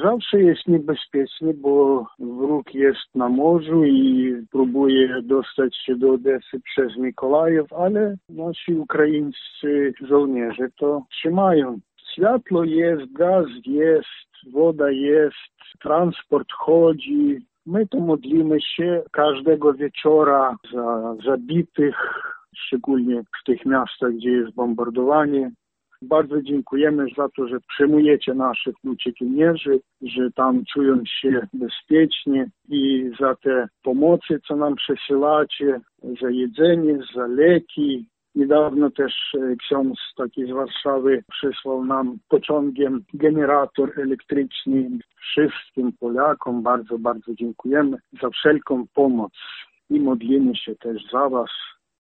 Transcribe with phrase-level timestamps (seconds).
[0.00, 6.96] Zawsze jest niebezpiecznie, bo wróg jest na morzu i próbuje dostać się do Odesy przez
[6.96, 11.78] Mikołajów, ale nasi ukraińscy żołnierze to trzymają.
[12.12, 15.52] Światło jest, gaz jest, woda jest,
[15.82, 17.38] transport chodzi.
[17.66, 21.96] My to modlimy się każdego wieczora za zabitych,
[22.56, 25.50] szczególnie w tych miastach, gdzie jest bombardowanie.
[26.02, 33.34] Bardzo dziękujemy za to, że przyjmujecie naszych uciekinierzy, że tam czują się bezpiecznie i za
[33.34, 35.80] te pomocy, co nam przesyłacie,
[36.20, 38.06] za jedzenie, za leki.
[38.34, 44.90] Niedawno też e, ksiądz taki z Warszawy przysłał nam pociągiem generator elektryczny.
[45.20, 49.32] Wszystkim Polakom bardzo, bardzo dziękujemy za wszelką pomoc
[49.90, 51.50] i modlimy się też za Was